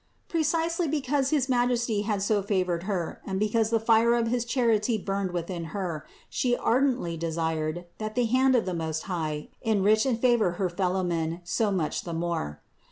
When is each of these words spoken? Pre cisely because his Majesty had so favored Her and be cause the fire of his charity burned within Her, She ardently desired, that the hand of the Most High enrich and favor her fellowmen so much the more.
Pre 0.27 0.41
cisely 0.41 0.87
because 0.87 1.29
his 1.29 1.47
Majesty 1.47 2.01
had 2.01 2.23
so 2.23 2.41
favored 2.41 2.85
Her 2.89 3.21
and 3.23 3.39
be 3.39 3.47
cause 3.49 3.69
the 3.69 3.79
fire 3.79 4.15
of 4.15 4.29
his 4.29 4.45
charity 4.45 4.97
burned 4.97 5.29
within 5.31 5.65
Her, 5.77 6.07
She 6.27 6.55
ardently 6.57 7.17
desired, 7.17 7.85
that 7.99 8.15
the 8.15 8.25
hand 8.25 8.55
of 8.55 8.65
the 8.65 8.73
Most 8.73 9.03
High 9.03 9.49
enrich 9.61 10.07
and 10.07 10.19
favor 10.19 10.53
her 10.53 10.69
fellowmen 10.71 11.41
so 11.43 11.69
much 11.69 12.01
the 12.01 12.13
more. 12.15 12.63